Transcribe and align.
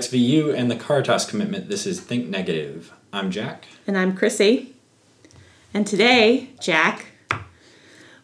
WXVU 0.00 0.54
and 0.54 0.70
the 0.70 0.76
Caritas 0.76 1.26
Commitment, 1.26 1.68
this 1.68 1.86
is 1.86 2.00
Think 2.00 2.26
Negative. 2.26 2.90
I'm 3.12 3.30
Jack. 3.30 3.66
And 3.86 3.98
I'm 3.98 4.16
Chrissy. 4.16 4.74
And 5.74 5.86
today, 5.86 6.48
Jack, 6.58 7.08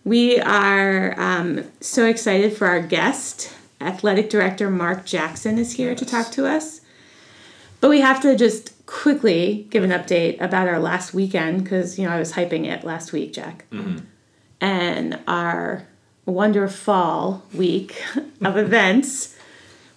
we 0.02 0.41
are 0.41 1.14
um, 1.20 1.70
so 1.82 2.06
excited 2.06 2.56
for 2.56 2.66
our 2.66 2.80
guest. 2.80 3.54
Athletic 3.78 4.30
Director 4.30 4.70
Mark 4.70 5.04
Jackson 5.04 5.59
is 5.59 5.73
here 5.73 5.91
yes. 5.91 5.98
to 5.98 6.06
talk 6.06 6.30
to 6.30 6.46
us. 6.46 6.80
But 7.82 7.90
we 7.90 8.00
have 8.00 8.23
to 8.23 8.34
just 8.37 8.87
quickly 8.87 9.66
give 9.68 9.84
an 9.84 9.90
update 9.90 10.40
about 10.40 10.68
our 10.68 10.79
last 10.79 11.12
weekend 11.12 11.62
because, 11.62 11.98
you 11.98 12.06
know, 12.06 12.15
I 12.15 12.18
was 12.18 12.32
hyping 12.32 12.65
it 12.65 12.84
last 12.84 13.12
week, 13.12 13.34
Jack. 13.34 13.66
Mm-hmm. 13.70 13.98
And 14.62 15.18
our 15.29 15.87
wonderful 16.24 17.43
week 17.52 18.02
of 18.43 18.56
events 18.56 19.35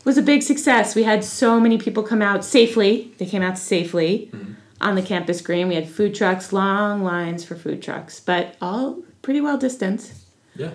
was 0.06 0.18
a 0.18 0.22
big 0.22 0.44
success. 0.44 0.96
We 0.96 1.04
had 1.04 1.24
so 1.24 1.60
many 1.60 1.78
people 1.78 2.04
come 2.04 2.22
out 2.22 2.46
safely. 2.46 3.14
They 3.18 3.26
came 3.26 3.42
out 3.42 3.58
safely 3.58 4.30
mm-hmm. 4.32 4.54
on 4.82 4.96
the 4.96 5.02
campus 5.02 5.42
green. 5.42 5.68
We 5.68 5.76
had 5.76 5.90
food 5.90 6.16
trucks, 6.16 6.54
long 6.54 7.04
lines 7.04 7.44
for 7.44 7.56
food 7.56 7.82
trucks, 7.82 8.20
but 8.20 8.56
all 8.62 9.00
pretty 9.22 9.42
well 9.42 9.58
distanced. 9.58 10.14
Yeah. 10.56 10.72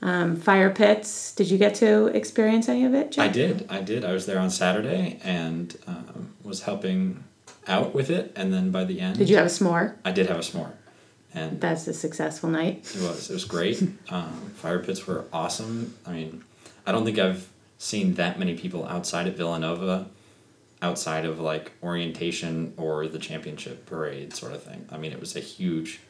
Um, 0.00 0.36
fire 0.36 0.70
pits. 0.70 1.32
Did 1.34 1.50
you 1.50 1.58
get 1.58 1.76
to 1.76 2.06
experience 2.06 2.68
any 2.68 2.84
of 2.84 2.94
it? 2.94 3.12
Jack? 3.12 3.30
I 3.30 3.32
did. 3.32 3.66
I 3.68 3.80
did. 3.80 4.04
I 4.04 4.12
was 4.12 4.26
there 4.26 4.38
on 4.38 4.50
Saturday 4.50 5.20
and 5.22 5.76
um, 5.86 6.34
was 6.42 6.62
helping 6.62 7.22
out 7.68 7.94
with 7.94 8.10
it. 8.10 8.32
And 8.34 8.52
then 8.52 8.70
by 8.70 8.84
the 8.84 9.00
end, 9.00 9.18
did 9.18 9.28
you 9.28 9.36
have 9.36 9.46
a 9.46 9.50
s'more? 9.50 9.94
I 10.04 10.10
did 10.10 10.26
have 10.26 10.38
a 10.38 10.42
s'more. 10.42 10.72
And 11.34 11.60
that's 11.60 11.86
a 11.86 11.94
successful 11.94 12.50
night. 12.50 12.90
It 12.94 13.02
was. 13.02 13.30
It 13.30 13.34
was 13.34 13.44
great. 13.44 13.82
um, 14.10 14.50
fire 14.56 14.80
pits 14.80 15.06
were 15.06 15.24
awesome. 15.32 15.94
I 16.04 16.12
mean, 16.12 16.44
I 16.86 16.92
don't 16.92 17.04
think 17.04 17.18
I've 17.18 17.48
seen 17.82 18.14
that 18.14 18.38
many 18.38 18.56
people 18.56 18.86
outside 18.86 19.26
of 19.26 19.34
Villanova, 19.34 20.06
outside 20.80 21.24
of 21.24 21.40
like 21.40 21.72
orientation 21.82 22.72
or 22.76 23.08
the 23.08 23.18
championship 23.18 23.86
parade 23.86 24.32
sort 24.34 24.52
of 24.52 24.62
thing. 24.62 24.86
I 24.90 24.98
mean, 24.98 25.12
it 25.12 25.18
was 25.18 25.34
a 25.34 25.40
huge 25.40 26.00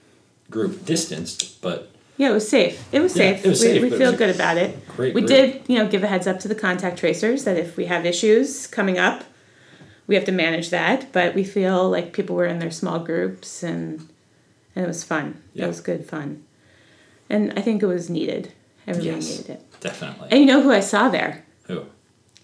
group, 0.51 0.85
distanced, 0.85 1.63
but 1.63 1.91
yeah, 2.19 2.29
it 2.29 2.35
was 2.35 2.47
safe. 2.47 2.87
It 2.93 3.01
was 3.01 3.17
yeah, 3.17 3.37
safe. 3.37 3.47
It 3.47 3.49
was 3.49 3.61
we, 3.61 3.67
safe, 3.67 3.83
we 3.83 3.91
feel 3.91 4.15
good 4.15 4.35
about 4.35 4.59
it. 4.59 4.87
Great. 4.89 5.15
We 5.15 5.23
did, 5.23 5.63
you 5.67 5.79
know, 5.79 5.89
give 5.89 6.05
a 6.05 6.07
heads 6.07 6.27
up 6.27 6.41
to 6.41 6.49
the 6.49 6.55
contact 6.55 6.99
tracers 6.99 7.45
that 7.45 7.57
if 7.57 7.79
we 7.79 7.87
have 7.87 8.05
issues 8.05 8.67
coming 8.67 8.99
up, 8.99 9.25
we 10.07 10.15
have 10.15 10.27
to 10.27 10.33
manage 10.33 10.69
that. 10.71 11.11
But 11.11 11.35
we 11.35 11.43
feel 11.43 11.89
like 11.89 12.13
people 12.13 12.37
were 12.37 12.45
in 12.45 12.59
their 12.59 12.71
small 12.71 12.99
groups 12.99 13.63
and 13.63 14.09
and 14.77 14.85
it 14.85 14.89
was 14.89 15.05
fun. 15.05 15.43
Yeah. 15.55 15.65
It 15.65 15.69
was 15.69 15.81
good 15.81 16.05
fun, 16.05 16.45
and 17.31 17.53
I 17.57 17.63
think 17.63 17.83
it 17.83 17.87
was 17.87 18.11
needed. 18.11 18.53
Everybody 18.87 19.17
yes, 19.17 19.39
needed 19.39 19.51
it. 19.51 19.81
Definitely. 19.81 20.29
And 20.31 20.41
you 20.41 20.47
know 20.47 20.61
who 20.61 20.71
I 20.71 20.81
saw 20.81 21.09
there? 21.09 21.45
Who? 21.65 21.87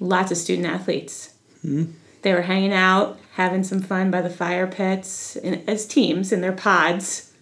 Lots 0.01 0.31
of 0.31 0.39
student 0.39 0.67
athletes. 0.67 1.35
Mm-hmm. 1.65 1.93
They 2.23 2.33
were 2.33 2.43
hanging 2.43 2.73
out, 2.73 3.19
having 3.35 3.65
some 3.65 3.81
fun 3.81 4.11
by 4.11 4.21
the 4.23 4.31
fire 4.31 4.67
pits 4.67 5.37
in, 5.37 5.63
as 5.69 5.87
teams 5.87 6.33
in 6.33 6.41
their 6.41 6.53
pods. 6.53 7.33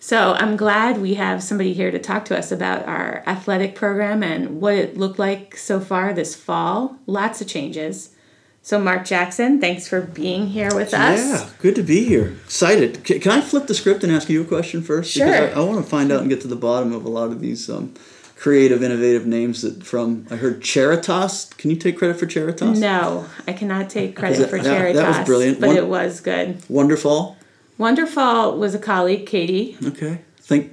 So 0.00 0.34
I'm 0.34 0.56
glad 0.56 0.98
we 0.98 1.14
have 1.14 1.42
somebody 1.42 1.72
here 1.72 1.90
to 1.90 1.98
talk 1.98 2.24
to 2.26 2.38
us 2.38 2.52
about 2.52 2.86
our 2.86 3.22
athletic 3.26 3.74
program 3.74 4.22
and 4.22 4.60
what 4.60 4.74
it 4.74 4.96
looked 4.96 5.18
like 5.18 5.56
so 5.56 5.80
far 5.80 6.12
this 6.12 6.36
fall. 6.36 6.98
Lots 7.06 7.40
of 7.40 7.48
changes. 7.48 8.14
So, 8.62 8.78
Mark 8.78 9.06
Jackson, 9.06 9.60
thanks 9.60 9.88
for 9.88 10.02
being 10.02 10.48
here 10.48 10.74
with 10.74 10.92
us. 10.92 11.18
Yeah, 11.18 11.48
good 11.58 11.74
to 11.76 11.82
be 11.82 12.04
here. 12.04 12.36
Excited. 12.44 13.02
Can, 13.02 13.18
can 13.20 13.32
I 13.32 13.40
flip 13.40 13.66
the 13.66 13.74
script 13.74 14.04
and 14.04 14.12
ask 14.12 14.28
you 14.28 14.42
a 14.42 14.44
question 14.44 14.82
first? 14.82 15.12
Sure. 15.12 15.26
Because 15.26 15.56
I, 15.56 15.60
I 15.60 15.64
want 15.64 15.82
to 15.82 15.88
find 15.88 16.12
out 16.12 16.20
and 16.20 16.28
get 16.28 16.42
to 16.42 16.48
the 16.48 16.56
bottom 16.56 16.92
of 16.92 17.06
a 17.06 17.08
lot 17.08 17.30
of 17.30 17.40
these 17.40 17.70
um, 17.70 17.94
creative, 18.38 18.82
innovative 18.82 19.26
names 19.26 19.62
that 19.62 19.84
from 19.84 20.26
I 20.30 20.36
heard 20.36 20.62
Caritas. 20.62 21.50
Can 21.58 21.70
you 21.70 21.76
take 21.76 21.98
credit 21.98 22.18
for 22.18 22.26
Caritas? 22.26 22.78
No, 22.78 23.26
I 23.46 23.52
cannot 23.52 23.90
take 23.90 24.14
credit 24.16 24.48
for 24.48 24.58
Caritas. 24.58 25.02
That, 25.02 25.18
was 25.18 25.26
brilliant, 25.26 25.60
but 25.60 25.76
it 25.76 25.88
was 25.88 26.20
good. 26.20 26.62
Wonderful. 26.68 27.36
Wonderful 27.76 28.58
was 28.58 28.74
a 28.74 28.78
colleague, 28.78 29.26
Katie. 29.26 29.76
Okay. 29.84 30.22
Think 30.38 30.72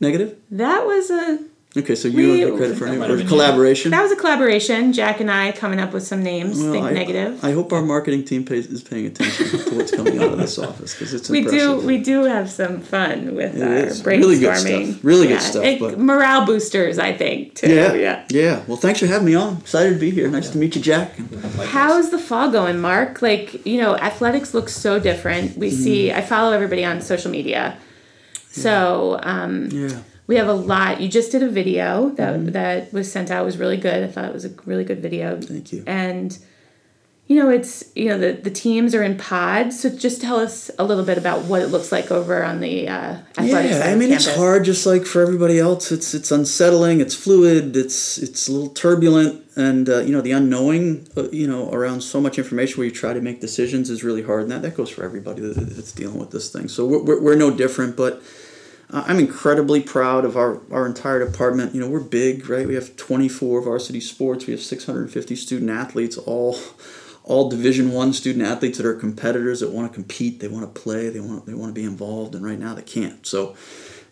negative. 0.00 0.38
That 0.50 0.86
was 0.86 1.10
a 1.10 1.44
Okay, 1.76 1.94
so 1.94 2.08
you 2.08 2.16
we, 2.16 2.40
don't 2.40 2.50
get 2.50 2.56
credit 2.56 2.78
for 2.78 2.86
any 2.88 3.24
collaboration. 3.24 3.92
That 3.92 4.02
was 4.02 4.10
a 4.10 4.16
collaboration. 4.16 4.92
Jack 4.92 5.20
and 5.20 5.30
I 5.30 5.52
coming 5.52 5.78
up 5.78 5.92
with 5.92 6.04
some 6.04 6.20
names. 6.20 6.58
Well, 6.58 6.72
think 6.72 6.86
I, 6.86 6.90
negative. 6.90 7.44
I 7.44 7.52
hope 7.52 7.72
our 7.72 7.80
marketing 7.80 8.24
team 8.24 8.44
pays, 8.44 8.66
is 8.66 8.82
paying 8.82 9.06
attention 9.06 9.46
to 9.46 9.76
what's 9.76 9.92
coming 9.92 10.18
out 10.18 10.32
of 10.32 10.38
this 10.38 10.58
office 10.58 10.94
because 10.94 11.14
it's 11.14 11.30
we 11.30 11.38
impressive. 11.38 11.80
do 11.80 11.86
we 11.86 11.98
do 11.98 12.24
have 12.24 12.50
some 12.50 12.80
fun 12.80 13.36
with 13.36 13.54
it 13.54 13.62
our 13.62 13.72
is. 13.72 14.02
brainstorming. 14.02 14.18
Really 14.24 14.38
good 14.38 14.56
stuff. 14.56 15.04
Really 15.04 15.28
yeah. 15.28 15.34
good 15.34 15.42
stuff. 15.42 15.64
It, 15.64 15.98
morale 16.00 16.44
boosters, 16.44 16.98
I 16.98 17.16
think. 17.16 17.54
Too. 17.54 17.72
Yeah, 17.72 17.94
yeah, 17.94 18.26
yeah. 18.30 18.64
Well, 18.66 18.76
thanks 18.76 18.98
for 18.98 19.06
having 19.06 19.26
me 19.26 19.36
on. 19.36 19.58
Excited 19.58 19.94
to 19.94 20.00
be 20.00 20.10
here. 20.10 20.28
Nice 20.28 20.46
yeah. 20.46 20.52
to 20.52 20.58
meet 20.58 20.74
you, 20.74 20.82
Jack. 20.82 21.16
How's 21.66 22.10
the 22.10 22.18
fall 22.18 22.50
going, 22.50 22.80
Mark? 22.80 23.22
Like 23.22 23.64
you 23.64 23.80
know, 23.80 23.96
athletics 23.96 24.54
looks 24.54 24.72
so 24.72 24.98
different. 24.98 25.56
We 25.56 25.70
mm. 25.70 25.74
see. 25.74 26.12
I 26.12 26.20
follow 26.20 26.50
everybody 26.50 26.84
on 26.84 27.00
social 27.00 27.30
media. 27.30 27.78
So 28.50 29.20
um, 29.22 29.68
yeah 29.70 30.00
we 30.30 30.36
have 30.36 30.46
a 30.46 30.54
lot. 30.54 31.00
You 31.00 31.08
just 31.08 31.32
did 31.32 31.42
a 31.42 31.48
video 31.48 32.10
that 32.10 32.36
mm-hmm. 32.36 32.50
that 32.52 32.92
was 32.92 33.10
sent 33.10 33.32
out. 33.32 33.42
It 33.42 33.46
was 33.46 33.58
really 33.58 33.76
good. 33.76 34.04
I 34.04 34.06
thought 34.06 34.26
it 34.26 34.32
was 34.32 34.44
a 34.44 34.50
really 34.64 34.84
good 34.84 35.02
video. 35.02 35.40
Thank 35.40 35.72
you. 35.72 35.82
And 35.88 36.38
you 37.26 37.34
know, 37.34 37.50
it's 37.50 37.90
you 37.96 38.08
know 38.08 38.16
the 38.16 38.34
the 38.34 38.50
teams 38.50 38.94
are 38.94 39.02
in 39.02 39.18
pods. 39.18 39.80
So 39.80 39.90
just 39.90 40.20
tell 40.20 40.36
us 40.36 40.70
a 40.78 40.84
little 40.84 41.04
bit 41.04 41.18
about 41.18 41.46
what 41.46 41.62
it 41.62 41.66
looks 41.66 41.90
like 41.90 42.12
over 42.12 42.44
on 42.44 42.60
the 42.60 42.86
uh, 42.86 43.16
athletic 43.38 43.72
yeah, 43.72 43.80
side. 43.80 43.90
I 43.90 43.96
mean, 43.96 44.12
it's 44.12 44.32
hard, 44.32 44.64
just 44.64 44.86
like 44.86 45.04
for 45.04 45.20
everybody 45.20 45.58
else. 45.58 45.90
It's 45.90 46.14
it's 46.14 46.30
unsettling. 46.30 47.00
It's 47.00 47.16
fluid. 47.16 47.76
It's 47.76 48.16
it's 48.16 48.46
a 48.46 48.52
little 48.52 48.68
turbulent, 48.68 49.44
and 49.56 49.88
uh, 49.88 49.98
you 49.98 50.12
know 50.12 50.20
the 50.20 50.30
unknowing. 50.30 51.08
Uh, 51.16 51.28
you 51.32 51.48
know, 51.48 51.72
around 51.72 52.02
so 52.02 52.20
much 52.20 52.38
information 52.38 52.78
where 52.78 52.86
you 52.86 52.94
try 52.94 53.12
to 53.12 53.20
make 53.20 53.40
decisions 53.40 53.90
is 53.90 54.04
really 54.04 54.22
hard, 54.22 54.42
and 54.42 54.52
that 54.52 54.62
that 54.62 54.76
goes 54.76 54.90
for 54.90 55.02
everybody 55.02 55.42
that's 55.42 55.90
dealing 55.90 56.20
with 56.20 56.30
this 56.30 56.52
thing. 56.52 56.68
So 56.68 56.86
we're 56.86 57.02
we're, 57.02 57.20
we're 57.20 57.36
no 57.36 57.50
different, 57.50 57.96
but 57.96 58.22
I'm 58.92 59.18
incredibly 59.18 59.80
proud 59.80 60.24
of 60.24 60.36
our, 60.36 60.60
our 60.72 60.86
entire 60.86 61.24
department. 61.24 61.74
You 61.74 61.80
know, 61.80 61.88
we're 61.88 62.00
big, 62.00 62.48
right? 62.48 62.66
We 62.66 62.74
have 62.74 62.96
24 62.96 63.62
varsity 63.62 64.00
sports. 64.00 64.46
We 64.46 64.52
have 64.52 64.60
650 64.60 65.36
student 65.36 65.70
athletes, 65.70 66.16
all 66.18 66.58
all 67.22 67.48
Division 67.48 67.92
One 67.92 68.12
student 68.12 68.44
athletes 68.44 68.78
that 68.78 68.86
are 68.86 68.94
competitors 68.94 69.60
that 69.60 69.70
want 69.70 69.90
to 69.90 69.94
compete, 69.94 70.40
they 70.40 70.48
want 70.48 70.74
to 70.74 70.80
play, 70.80 71.10
they 71.10 71.20
want 71.20 71.46
they 71.46 71.54
want 71.54 71.74
to 71.74 71.80
be 71.80 71.86
involved, 71.86 72.34
and 72.34 72.44
right 72.44 72.58
now 72.58 72.74
they 72.74 72.82
can't. 72.82 73.24
So, 73.26 73.54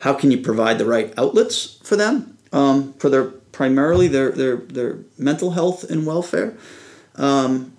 how 0.00 0.14
can 0.14 0.30
you 0.30 0.38
provide 0.38 0.78
the 0.78 0.84
right 0.84 1.12
outlets 1.16 1.80
for 1.82 1.96
them 1.96 2.38
um, 2.52 2.92
for 2.94 3.08
their 3.08 3.24
primarily 3.24 4.06
their 4.06 4.30
their 4.30 4.56
their 4.56 4.98
mental 5.16 5.52
health 5.52 5.90
and 5.90 6.06
welfare? 6.06 6.56
Um, 7.16 7.72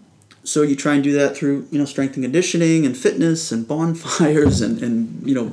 so 0.50 0.64
you 0.64 0.76
try 0.76 0.96
and 0.96 1.04
do 1.04 1.14
that 1.14 1.38
through 1.38 1.68
you 1.70 1.78
know 1.78 1.86
strength 1.86 2.16
and 2.16 2.24
conditioning 2.24 2.84
and 2.84 2.98
fitness 2.98 3.52
and 3.52 3.68
bonfires 3.68 4.62
and 4.62 4.82
and 4.82 5.22
you 5.28 5.36
know 5.36 5.52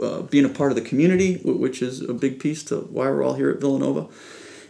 uh, 0.00 0.22
being 0.22 0.44
a 0.44 0.48
part 0.48 0.70
of 0.70 0.76
the 0.76 0.82
community, 0.82 1.38
which 1.44 1.82
is 1.82 2.00
a 2.02 2.14
big 2.14 2.38
piece 2.38 2.62
to 2.64 2.82
why 2.82 3.06
we're 3.06 3.24
all 3.24 3.34
here 3.34 3.50
at 3.50 3.58
Villanova, 3.58 4.06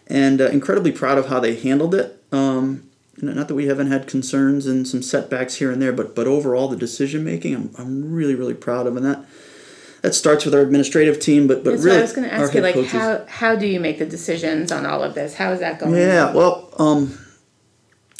and 0.07 0.41
uh, 0.41 0.47
incredibly 0.47 0.91
proud 0.91 1.19
of 1.19 1.27
how 1.27 1.39
they 1.39 1.55
handled 1.55 1.95
it. 1.95 2.23
Um, 2.33 2.89
not 3.21 3.47
that 3.49 3.55
we 3.55 3.67
haven't 3.67 3.89
had 3.89 4.07
concerns 4.07 4.67
and 4.67 4.89
some 4.89 5.03
setbacks 5.03 5.57
here 5.57 5.71
and 5.71 5.83
there, 5.83 5.93
but 5.93 6.15
but 6.17 6.27
overall 6.27 6.69
the 6.69 6.77
decision 6.77 7.23
making, 7.23 7.55
I'm, 7.55 7.71
I'm 7.79 8.13
really 8.13 8.35
really 8.35 8.55
proud 8.55 8.87
of, 8.87 8.97
and 8.97 9.05
that 9.05 9.27
that 10.01 10.15
starts 10.15 10.47
with 10.47 10.55
our 10.55 10.63
administrative 10.63 11.21
team. 11.21 11.47
But 11.47 11.63
but 11.63 11.73
That's 11.73 11.85
really, 11.85 11.99
I 11.99 12.01
was 12.01 12.13
going 12.15 12.29
to 12.29 12.35
ask 12.35 12.55
you, 12.55 12.63
like 12.63 12.75
coaches. 12.75 12.93
how 12.93 13.27
how 13.29 13.55
do 13.55 13.67
you 13.67 13.81
make 13.81 13.99
the 13.99 14.07
decisions 14.07 14.73
on 14.73 14.87
all 14.87 15.03
of 15.03 15.15
this? 15.15 15.35
How 15.35 15.53
is 15.53 15.61
that 15.61 15.79
going? 15.79 15.95
Yeah, 15.95 16.33
well. 16.33 16.73
Um, 16.79 17.19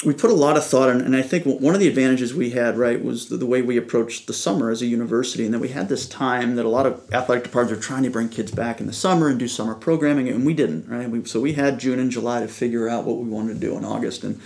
we 0.05 0.13
put 0.13 0.29
a 0.29 0.35
lot 0.35 0.57
of 0.57 0.65
thought 0.65 0.89
in, 0.89 1.01
and 1.01 1.15
I 1.15 1.21
think 1.21 1.45
one 1.45 1.73
of 1.73 1.79
the 1.79 1.87
advantages 1.87 2.33
we 2.33 2.51
had, 2.51 2.77
right, 2.77 3.03
was 3.03 3.29
the, 3.29 3.37
the, 3.37 3.45
way 3.45 3.61
we 3.61 3.77
approached 3.77 4.27
the 4.27 4.33
summer 4.33 4.69
as 4.69 4.81
a 4.81 4.85
university, 4.85 5.45
and 5.45 5.53
then 5.53 5.61
we 5.61 5.69
had 5.69 5.89
this 5.89 6.07
time 6.07 6.55
that 6.55 6.65
a 6.65 6.69
lot 6.69 6.85
of 6.85 7.01
athletic 7.13 7.43
departments 7.43 7.79
are 7.79 7.81
trying 7.81 8.03
to 8.03 8.09
bring 8.09 8.29
kids 8.29 8.51
back 8.51 8.79
in 8.79 8.87
the 8.87 8.93
summer 8.93 9.27
and 9.27 9.39
do 9.39 9.47
summer 9.47 9.75
programming, 9.75 10.29
and 10.29 10.45
we 10.45 10.53
didn't, 10.53 10.87
right? 10.87 11.09
We, 11.09 11.25
so 11.25 11.39
we 11.39 11.53
had 11.53 11.79
June 11.79 11.99
and 11.99 12.11
July 12.11 12.41
to 12.41 12.47
figure 12.47 12.89
out 12.89 13.05
what 13.05 13.17
we 13.17 13.29
wanted 13.29 13.55
to 13.55 13.59
do 13.59 13.77
in 13.77 13.85
August, 13.85 14.23
and 14.23 14.39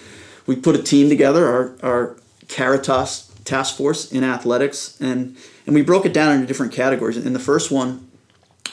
we 0.46 0.56
put 0.56 0.76
a 0.76 0.84
team 0.84 1.10
together, 1.10 1.48
our, 1.48 1.76
our 1.84 2.18
Caritas 2.48 3.32
task 3.44 3.78
force 3.78 4.12
in 4.12 4.24
athletics, 4.24 5.00
and 5.02 5.38
and 5.66 5.76
we 5.76 5.82
broke 5.82 6.06
it 6.06 6.14
down 6.14 6.34
into 6.34 6.46
different 6.46 6.72
categories. 6.72 7.18
And 7.18 7.36
the 7.36 7.40
first 7.40 7.72
one 7.72 8.10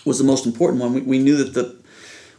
was 0.04 0.18
the 0.18 0.24
most 0.24 0.46
important 0.46 0.80
one. 0.80 0.94
We, 0.94 1.00
we 1.00 1.18
knew 1.18 1.36
that 1.36 1.54
the 1.54 1.76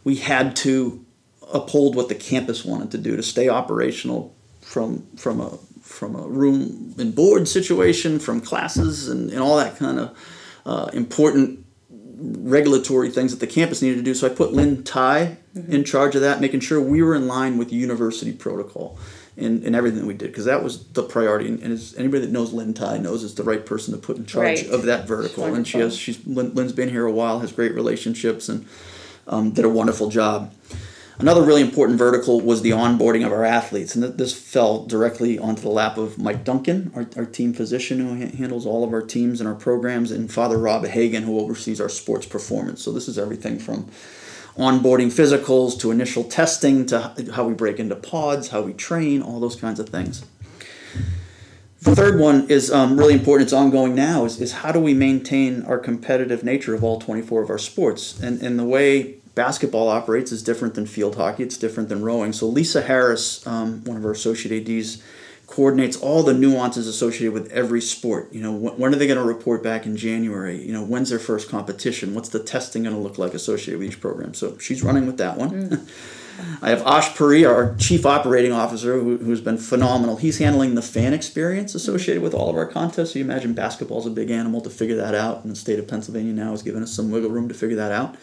we 0.04 0.16
had 0.16 0.54
to 0.56 1.04
uphold 1.52 1.96
what 1.96 2.08
the 2.08 2.14
campus 2.14 2.64
wanted 2.64 2.90
to 2.92 2.98
do 2.98 3.16
to 3.16 3.22
stay 3.22 3.48
operational 3.48 4.35
from 4.66 5.06
from 5.16 5.40
a 5.40 5.56
from 5.80 6.16
a 6.16 6.26
room 6.26 6.94
and 6.98 7.14
board 7.14 7.46
situation, 7.46 8.18
from 8.18 8.40
classes 8.40 9.08
and, 9.08 9.30
and 9.30 9.40
all 9.40 9.56
that 9.56 9.76
kind 9.76 10.00
of 10.00 10.18
uh, 10.66 10.90
important 10.92 11.64
regulatory 12.18 13.08
things 13.10 13.30
that 13.30 13.38
the 13.38 13.46
campus 13.46 13.80
needed 13.82 13.96
to 13.96 14.02
do. 14.02 14.14
So 14.14 14.26
I 14.26 14.30
put 14.34 14.52
Lynn 14.52 14.82
Ty 14.82 15.36
mm-hmm. 15.54 15.72
in 15.72 15.84
charge 15.84 16.16
of 16.16 16.22
that, 16.22 16.40
making 16.40 16.60
sure 16.60 16.80
we 16.80 17.02
were 17.02 17.14
in 17.14 17.28
line 17.28 17.56
with 17.58 17.72
university 17.72 18.32
protocol 18.32 18.98
and, 19.36 19.62
in 19.62 19.74
everything 19.74 20.00
that 20.00 20.06
we 20.06 20.14
did, 20.14 20.28
because 20.28 20.46
that 20.46 20.64
was 20.64 20.88
the 20.88 21.02
priority. 21.02 21.46
And, 21.46 21.62
and 21.62 21.94
anybody 21.96 22.22
that 22.26 22.32
knows 22.32 22.52
Lynn 22.52 22.74
Ty 22.74 22.98
knows 22.98 23.22
it's 23.22 23.34
the 23.34 23.44
right 23.44 23.64
person 23.64 23.94
to 23.94 24.00
put 24.00 24.16
in 24.16 24.26
charge 24.26 24.62
right. 24.62 24.70
of 24.70 24.82
that 24.84 25.06
vertical. 25.06 25.44
And 25.44 25.68
she 25.68 25.78
has 25.78 25.96
she's 25.96 26.26
Lynn, 26.26 26.56
has 26.56 26.72
been 26.72 26.88
here 26.88 27.06
a 27.06 27.12
while, 27.12 27.38
has 27.40 27.52
great 27.52 27.74
relationships, 27.74 28.48
and 28.48 28.66
um, 29.28 29.52
did 29.52 29.64
a 29.64 29.68
wonderful 29.70 30.08
job. 30.08 30.52
Another 31.18 31.42
really 31.42 31.62
important 31.62 31.98
vertical 31.98 32.42
was 32.42 32.60
the 32.60 32.70
onboarding 32.70 33.24
of 33.24 33.32
our 33.32 33.44
athletes, 33.44 33.94
and 33.94 34.04
this 34.04 34.34
fell 34.34 34.84
directly 34.84 35.38
onto 35.38 35.62
the 35.62 35.70
lap 35.70 35.96
of 35.96 36.18
Mike 36.18 36.44
Duncan, 36.44 36.92
our, 36.94 37.06
our 37.16 37.24
team 37.24 37.54
physician 37.54 38.00
who 38.00 38.22
ha- 38.22 38.36
handles 38.36 38.66
all 38.66 38.84
of 38.84 38.92
our 38.92 39.00
teams 39.00 39.40
and 39.40 39.48
our 39.48 39.54
programs, 39.54 40.10
and 40.10 40.30
Father 40.30 40.58
Rob 40.58 40.84
Hagen, 40.84 41.22
who 41.22 41.40
oversees 41.40 41.80
our 41.80 41.88
sports 41.88 42.26
performance. 42.26 42.82
So 42.82 42.92
this 42.92 43.08
is 43.08 43.18
everything 43.18 43.58
from 43.58 43.88
onboarding 44.58 45.06
physicals 45.06 45.78
to 45.80 45.90
initial 45.90 46.22
testing 46.22 46.84
to 46.86 47.14
how 47.32 47.44
we 47.44 47.54
break 47.54 47.78
into 47.78 47.96
pods, 47.96 48.48
how 48.48 48.60
we 48.60 48.74
train, 48.74 49.22
all 49.22 49.40
those 49.40 49.56
kinds 49.56 49.80
of 49.80 49.88
things. 49.88 50.22
The 51.80 51.94
third 51.94 52.18
one 52.18 52.48
is 52.50 52.70
um, 52.70 52.98
really 52.98 53.14
important. 53.14 53.46
It's 53.46 53.52
ongoing 53.54 53.94
now. 53.94 54.24
Is, 54.24 54.40
is 54.40 54.52
how 54.52 54.72
do 54.72 54.80
we 54.80 54.92
maintain 54.92 55.62
our 55.62 55.78
competitive 55.78 56.44
nature 56.44 56.74
of 56.74 56.84
all 56.84 56.98
24 56.98 57.42
of 57.42 57.50
our 57.50 57.58
sports? 57.58 58.20
And, 58.20 58.42
and 58.42 58.58
the 58.58 58.64
way 58.64 59.18
basketball 59.36 59.88
operates 59.88 60.32
is 60.32 60.42
different 60.42 60.74
than 60.74 60.86
field 60.86 61.14
hockey. 61.14 61.44
It's 61.44 61.56
different 61.56 61.88
than 61.88 62.02
rowing. 62.02 62.32
So 62.32 62.48
Lisa 62.48 62.82
Harris, 62.82 63.46
um, 63.46 63.84
one 63.84 63.96
of 63.96 64.04
our 64.04 64.10
associate 64.10 64.68
ads, 64.68 65.00
coordinates 65.46 65.96
all 65.96 66.24
the 66.24 66.34
nuances 66.34 66.88
associated 66.88 67.32
with 67.32 67.52
every 67.52 67.80
sport. 67.80 68.32
You 68.32 68.42
know, 68.42 68.52
when, 68.52 68.72
when 68.78 68.92
are 68.92 68.96
they 68.96 69.06
going 69.06 69.18
to 69.18 69.24
report 69.24 69.62
back 69.62 69.86
in 69.86 69.96
January? 69.96 70.60
You 70.60 70.72
know, 70.72 70.84
when's 70.84 71.10
their 71.10 71.20
first 71.20 71.48
competition? 71.48 72.14
What's 72.14 72.30
the 72.30 72.42
testing 72.42 72.82
going 72.82 72.96
to 72.96 73.00
look 73.00 73.18
like 73.18 73.34
associated 73.34 73.78
with 73.78 73.88
each 73.90 74.00
program? 74.00 74.34
So 74.34 74.58
she's 74.58 74.82
running 74.82 75.06
with 75.06 75.18
that 75.18 75.36
one. 75.36 75.50
Mm. 75.50 75.90
I 76.62 76.68
have 76.70 76.82
Ash 76.82 77.14
Puri, 77.14 77.46
our 77.46 77.74
chief 77.76 78.04
operating 78.04 78.52
officer, 78.52 78.98
who, 78.98 79.16
who's 79.18 79.40
been 79.40 79.56
phenomenal. 79.56 80.16
He's 80.16 80.38
handling 80.38 80.74
the 80.74 80.82
fan 80.82 81.14
experience 81.14 81.74
associated 81.74 82.22
with 82.22 82.34
all 82.34 82.50
of 82.50 82.56
our 82.56 82.66
contests. 82.66 83.12
So 83.12 83.20
you 83.20 83.24
imagine 83.24 83.54
basketball's 83.54 84.06
a 84.06 84.10
big 84.10 84.30
animal 84.30 84.60
to 84.62 84.68
figure 84.68 84.96
that 84.96 85.14
out, 85.14 85.44
and 85.44 85.50
the 85.50 85.56
state 85.56 85.78
of 85.78 85.88
Pennsylvania 85.88 86.34
now 86.34 86.50
has 86.50 86.62
given 86.62 86.82
us 86.82 86.92
some 86.92 87.10
wiggle 87.10 87.30
room 87.30 87.48
to 87.48 87.54
figure 87.54 87.76
that 87.76 87.92
out. 87.92 88.16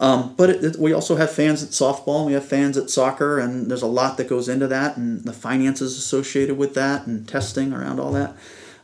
Um, 0.00 0.34
but 0.36 0.50
it, 0.50 0.64
it, 0.64 0.76
we 0.76 0.92
also 0.92 1.16
have 1.16 1.30
fans 1.30 1.62
at 1.62 1.70
softball, 1.70 2.18
and 2.18 2.26
we 2.26 2.32
have 2.34 2.46
fans 2.46 2.76
at 2.76 2.88
soccer, 2.88 3.38
and 3.38 3.68
there's 3.70 3.82
a 3.82 3.86
lot 3.86 4.16
that 4.18 4.28
goes 4.28 4.48
into 4.48 4.68
that, 4.68 4.96
and 4.96 5.24
the 5.24 5.32
finances 5.32 5.98
associated 5.98 6.56
with 6.56 6.74
that, 6.74 7.06
and 7.06 7.28
testing 7.28 7.72
around 7.72 7.98
all 7.98 8.12
that. 8.12 8.36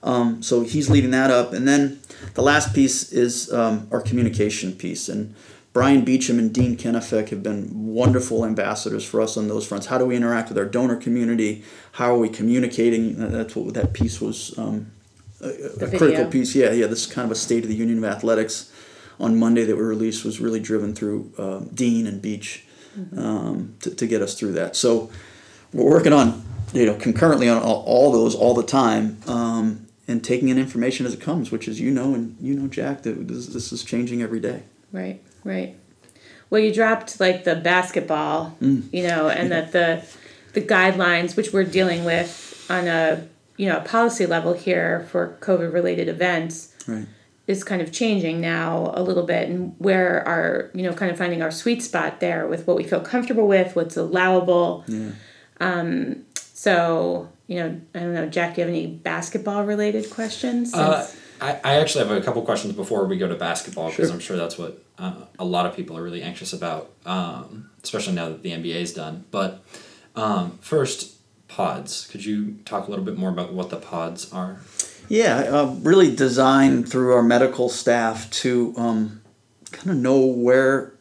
Um, 0.02 0.42
so 0.42 0.62
he's 0.62 0.90
leading 0.90 1.12
that 1.12 1.30
up, 1.30 1.52
and 1.52 1.66
then 1.68 2.00
the 2.34 2.42
last 2.42 2.74
piece 2.74 3.12
is 3.12 3.52
um, 3.52 3.86
our 3.92 4.00
communication 4.00 4.72
piece, 4.72 5.08
and 5.08 5.34
Brian 5.72 6.04
Beecham 6.04 6.38
and 6.38 6.52
Dean 6.52 6.76
Kennefick 6.76 7.30
have 7.30 7.42
been 7.42 7.68
wonderful 7.72 8.44
ambassadors 8.44 9.04
for 9.04 9.20
us 9.20 9.36
on 9.36 9.48
those 9.48 9.66
fronts. 9.66 9.86
How 9.86 9.98
do 9.98 10.06
we 10.06 10.16
interact 10.16 10.48
with 10.48 10.58
our 10.58 10.64
donor 10.64 10.96
community? 10.96 11.64
How 11.92 12.14
are 12.14 12.18
we 12.18 12.28
communicating? 12.28 13.16
That's 13.18 13.56
what 13.56 13.74
that 13.74 13.92
piece 13.92 14.20
was. 14.20 14.56
Um, 14.56 14.92
a, 15.40 15.48
a 15.48 15.98
critical 15.98 16.26
piece. 16.26 16.54
Yeah, 16.54 16.70
yeah. 16.70 16.86
This 16.86 17.06
is 17.06 17.12
kind 17.12 17.26
of 17.26 17.32
a 17.32 17.34
state 17.34 17.64
of 17.64 17.68
the 17.68 17.74
union 17.74 17.98
of 17.98 18.04
athletics 18.04 18.70
on 19.20 19.38
Monday 19.38 19.64
that 19.64 19.76
we 19.76 19.82
released 19.82 20.24
was 20.24 20.40
really 20.40 20.60
driven 20.60 20.94
through 20.94 21.32
um, 21.38 21.68
Dean 21.72 22.06
and 22.06 22.20
Beach 22.20 22.64
mm-hmm. 22.98 23.18
um, 23.18 23.76
to, 23.80 23.94
to 23.94 24.06
get 24.06 24.22
us 24.22 24.38
through 24.38 24.52
that. 24.52 24.76
So 24.76 25.10
we're 25.72 25.90
working 25.90 26.12
on, 26.12 26.44
you 26.72 26.86
know, 26.86 26.96
concurrently 26.96 27.48
on 27.48 27.62
all, 27.62 27.84
all 27.86 28.12
those 28.12 28.34
all 28.34 28.54
the 28.54 28.64
time 28.64 29.18
um, 29.26 29.86
and 30.08 30.22
taking 30.22 30.48
in 30.48 30.58
information 30.58 31.06
as 31.06 31.14
it 31.14 31.20
comes, 31.20 31.50
which 31.50 31.68
is, 31.68 31.80
you 31.80 31.90
know, 31.90 32.14
and 32.14 32.36
you 32.40 32.54
know, 32.54 32.68
Jack, 32.68 33.02
that 33.02 33.28
this, 33.28 33.48
this 33.48 33.72
is 33.72 33.84
changing 33.84 34.22
every 34.22 34.40
day. 34.40 34.62
Right, 34.92 35.22
right. 35.42 35.76
Well, 36.50 36.60
you 36.60 36.72
dropped 36.72 37.18
like 37.20 37.44
the 37.44 37.56
basketball, 37.56 38.56
mm. 38.60 38.84
you 38.92 39.06
know, 39.06 39.28
and 39.28 39.50
that 39.50 39.72
the 39.72 40.04
the 40.52 40.60
guidelines 40.60 41.36
which 41.36 41.52
we're 41.52 41.64
dealing 41.64 42.04
with 42.04 42.64
on 42.70 42.86
a 42.86 43.26
you 43.56 43.68
know 43.68 43.80
policy 43.80 44.24
level 44.24 44.52
here 44.52 45.08
for 45.10 45.36
COVID 45.40 45.72
related 45.72 46.08
events. 46.08 46.72
Right 46.86 47.06
is 47.46 47.62
kind 47.62 47.82
of 47.82 47.92
changing 47.92 48.40
now 48.40 48.92
a 48.94 49.02
little 49.02 49.22
bit 49.22 49.48
and 49.48 49.74
where 49.78 50.26
our 50.26 50.70
you 50.74 50.82
know 50.82 50.92
kind 50.94 51.10
of 51.10 51.18
finding 51.18 51.42
our 51.42 51.50
sweet 51.50 51.82
spot 51.82 52.20
there 52.20 52.46
with 52.46 52.66
what 52.66 52.76
we 52.76 52.84
feel 52.84 53.00
comfortable 53.00 53.46
with 53.46 53.76
what's 53.76 53.96
allowable 53.96 54.84
yeah. 54.86 55.10
um, 55.60 56.24
so 56.34 57.28
you 57.46 57.56
know 57.56 57.80
i 57.94 57.98
don't 57.98 58.14
know 58.14 58.26
jack 58.26 58.54
do 58.54 58.60
you 58.60 58.66
have 58.66 58.74
any 58.74 58.86
basketball 58.86 59.64
related 59.64 60.08
questions 60.10 60.72
uh, 60.74 61.08
I, 61.40 61.60
I 61.64 61.74
actually 61.80 62.06
have 62.06 62.16
a 62.16 62.22
couple 62.22 62.40
questions 62.42 62.74
before 62.74 63.04
we 63.04 63.18
go 63.18 63.28
to 63.28 63.34
basketball 63.34 63.90
because 63.90 64.08
sure. 64.08 64.14
i'm 64.14 64.20
sure 64.20 64.36
that's 64.36 64.56
what 64.56 64.82
uh, 64.98 65.24
a 65.38 65.44
lot 65.44 65.66
of 65.66 65.76
people 65.76 65.98
are 65.98 66.02
really 66.02 66.22
anxious 66.22 66.52
about 66.52 66.92
um, 67.04 67.70
especially 67.82 68.14
now 68.14 68.30
that 68.30 68.42
the 68.42 68.52
nba 68.52 68.74
is 68.74 68.94
done 68.94 69.24
but 69.30 69.62
um, 70.16 70.58
first 70.62 71.16
pods 71.48 72.06
could 72.10 72.24
you 72.24 72.56
talk 72.64 72.86
a 72.86 72.90
little 72.90 73.04
bit 73.04 73.18
more 73.18 73.28
about 73.28 73.52
what 73.52 73.68
the 73.68 73.76
pods 73.76 74.32
are 74.32 74.60
yeah, 75.08 75.36
uh, 75.36 75.74
really 75.80 76.14
designed 76.14 76.88
through 76.88 77.14
our 77.14 77.22
medical 77.22 77.68
staff 77.68 78.30
to 78.30 78.74
um, 78.76 79.22
kind 79.70 79.90
of 79.90 79.96
know 79.96 80.24
where 80.24 80.94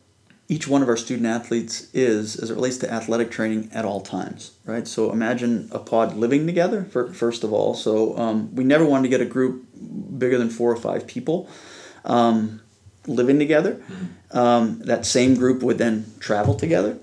each 0.50 0.68
one 0.68 0.82
of 0.82 0.90
our 0.90 0.98
student 0.98 1.26
athletes 1.26 1.88
is 1.94 2.36
as 2.36 2.52
it 2.52 2.56
relates 2.56 2.78
to 2.78 2.92
athletic 2.92 3.32
training 3.32 3.70
at 3.74 3.86
all 3.86 4.02
times, 4.02 4.52
right? 4.66 4.88
So 4.88 5.12
imagine 5.12 5.70
a 5.72 5.80
pod 5.80 6.16
living 6.16 6.46
together, 6.46 6.84
for, 6.84 7.12
first 7.14 7.44
of 7.44 7.54
all. 7.54 7.74
So 7.74 8.18
um, 8.18 8.54
we 8.54 8.64
never 8.64 8.86
wanted 8.86 9.04
to 9.04 9.10
get 9.10 9.22
a 9.22 9.26
group 9.26 9.66
bigger 10.18 10.38
than 10.38 10.50
four 10.50 10.72
or 10.72 10.76
five 10.76 11.08
people 11.08 11.50
um, 12.04 12.62
living 13.08 13.40
together. 13.40 13.76
Mm-hmm. 13.76 14.38
Um, 14.38 14.80
that 14.80 15.06
same 15.06 15.36
group 15.36 15.64
would 15.64 15.78
then 15.78 16.06
travel 16.20 16.56
together. 16.56 17.00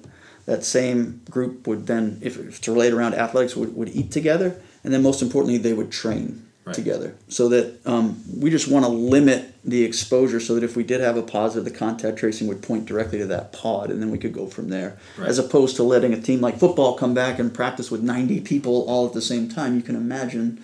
That 0.46 0.64
same 0.64 1.23
group 1.31 1.67
would 1.67 1.87
then, 1.87 2.19
if 2.23 2.37
it's 2.37 2.69
related 2.69 2.94
around 2.94 3.14
athletics, 3.14 3.56
would, 3.56 3.75
would 3.75 3.88
eat 3.88 4.11
together. 4.11 4.61
And 4.85 4.93
then 4.93 5.03
most 5.03 5.23
importantly, 5.23 5.58
they 5.58 5.73
would 5.73 5.91
train 5.91 6.46
right. 6.70 6.75
together. 6.75 7.14
So 7.28 7.49
that 7.50 7.87
um, 7.87 8.22
we 8.37 8.50
just 8.50 8.69
want 8.69 8.84
to 8.84 8.90
limit 8.90 9.55
the 9.64 9.84
exposure 9.84 10.40
so 10.40 10.55
that 10.55 10.64
if 10.64 10.76
we 10.76 10.84
did 10.84 11.00
have 11.00 11.17
a 11.17 11.22
positive 11.22 11.64
the 11.64 11.78
contact 11.78 12.19
tracing 12.19 12.49
would 12.49 12.62
point 12.62 12.87
directly 12.87 13.19
to 13.19 13.26
that 13.26 13.52
pod 13.52 13.90
and 13.90 14.00
then 14.00 14.11
we 14.11 14.19
could 14.19 14.32
go 14.32 14.46
from 14.46 14.69
there. 14.69 14.99
Right. 15.19 15.28
as 15.28 15.38
opposed 15.38 15.76
to 15.76 15.82
letting 15.82 16.12
a 16.14 16.20
team 16.20 16.40
like 16.40 16.58
football 16.58 16.94
come 16.94 17.14
back 17.14 17.38
and 17.38 17.52
practice 17.52 17.90
with 17.90 18.02
90 18.02 18.40
people 18.40 18.84
all 18.88 19.06
at 19.06 19.12
the 19.12 19.22
same 19.22 19.49
time 19.49 19.76
you 19.76 19.82
can 19.82 19.96
imagine 19.96 20.62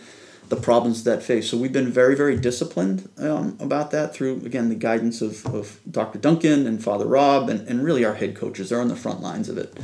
the 0.48 0.56
problems 0.56 1.02
that 1.02 1.24
face. 1.24 1.50
So 1.50 1.56
we've 1.56 1.72
been 1.72 1.90
very 1.90 2.14
very 2.14 2.36
disciplined 2.36 3.08
um, 3.18 3.56
about 3.60 3.90
that 3.90 4.14
through 4.14 4.36
again 4.46 4.68
the 4.68 4.74
guidance 4.74 5.20
of, 5.20 5.44
of 5.46 5.80
dr 5.90 6.18
duncan 6.18 6.66
and 6.66 6.82
father 6.82 7.06
rob 7.06 7.48
and, 7.48 7.66
and 7.68 7.84
really 7.84 8.04
our 8.04 8.14
head 8.14 8.34
coaches. 8.34 8.70
They're 8.70 8.80
on 8.80 8.88
the 8.88 8.96
front 8.96 9.20
lines 9.20 9.48
of 9.48 9.58
it 9.58 9.76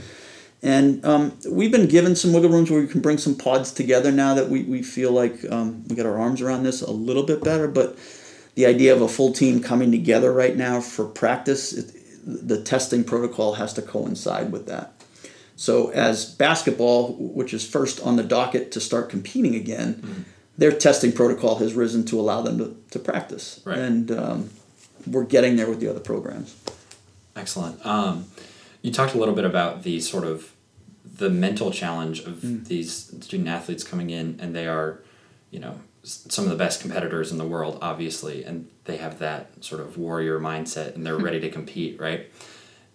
and 0.63 1.05
um, 1.05 1.37
we've 1.51 1.73
been 1.73 1.89
given 1.89 2.15
some 2.15 2.33
wiggle 2.33 2.51
rooms 2.51 2.71
where 2.71 2.81
we 2.81 2.87
can 2.87 3.01
bring 3.01 3.19
some 3.19 3.35
pods 3.35 3.73
together 3.73 4.13
now 4.13 4.35
that 4.35 4.49
we, 4.49 4.63
we 4.63 4.83
feel 4.83 5.11
like 5.11 5.45
um, 5.51 5.85
we 5.89 5.97
got 5.97 6.07
our 6.07 6.19
arms 6.19 6.41
around 6.41 6.63
this 6.63 6.83
a 6.83 6.91
little 6.91 7.25
bit 7.25 7.43
better. 7.43 7.67
But 7.67 7.99
the 8.55 8.67
idea 8.67 8.95
of 8.95 9.03
a 9.03 9.09
full 9.09 9.33
team 9.33 9.61
coming 9.61 9.91
together 9.91 10.33
right 10.33 10.57
now 10.57 10.81
for 10.81 11.05
practice, 11.05 11.73
it, 11.73 11.93
the 12.25 12.63
testing 12.63 13.03
protocol 13.03 13.55
has 13.55 13.73
to 13.75 13.83
coincide 13.83 14.53
with 14.53 14.67
that. 14.67 14.93
So, 15.57 15.91
as 15.91 16.25
basketball, 16.25 17.15
which 17.15 17.53
is 17.53 17.69
first 17.69 18.01
on 18.01 18.17
the 18.17 18.23
docket 18.23 18.71
to 18.73 18.81
start 18.81 19.11
competing 19.11 19.57
again, 19.57 19.95
mm-hmm. 19.95 20.23
their 20.57 20.73
testing 20.73 21.13
protocol 21.13 21.57
has 21.57 21.75
risen 21.75 22.05
to 22.07 22.21
allow 22.21 22.41
them 22.41 22.59
to, 22.59 22.77
to 22.91 22.99
practice. 23.01 23.61
Right. 23.65 23.79
And 23.79 24.11
um, 24.13 24.51
we're 25.09 25.25
getting 25.25 25.57
there 25.57 25.69
with 25.69 25.81
the 25.81 25.89
other 25.89 26.01
programs. 26.01 26.57
Excellent. 27.35 27.85
Um, 27.85 28.27
you 28.83 28.93
talked 28.93 29.15
a 29.15 29.19
little 29.19 29.35
bit 29.35 29.45
about 29.45 29.85
the 29.85 30.01
sort 30.01 30.25
of 30.25 30.53
the 31.05 31.31
mental 31.31 31.71
challenge 31.71 32.21
of 32.21 32.37
mm. 32.37 32.65
these 32.67 32.93
student 33.25 33.49
athletes 33.49 33.85
coming 33.85 34.11
in 34.11 34.39
and 34.41 34.55
they 34.55 34.67
are 34.67 35.01
you 35.51 35.59
know 35.59 35.81
some 36.05 36.45
of 36.45 36.51
the 36.51 36.57
best 36.57 36.81
competitors 36.81 37.31
in 37.31 37.39
the 37.39 37.47
world 37.47 37.79
obviously 37.81 38.45
and 38.45 38.69
they 38.85 38.97
have 38.97 39.19
that 39.19 39.65
sort 39.65 39.81
of 39.81 39.97
warrior 39.97 40.39
mindset 40.41 40.95
and 40.95 41.07
they're 41.07 41.17
ready 41.17 41.41
to 41.41 41.49
compete 41.49 42.01
right 42.01 42.31